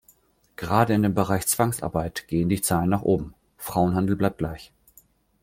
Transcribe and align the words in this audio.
Gerade 0.55 0.95
in 0.95 1.03
dem 1.03 1.13
Bereich 1.13 1.45
Zwangsarbeit 1.45 2.27
gehen 2.27 2.49
die 2.49 2.63
Zahlen 2.63 2.89
nach 2.89 3.03
oben, 3.03 3.35
Frauenhandel 3.59 4.15
bleibt 4.15 4.39
gleich. 4.39 4.73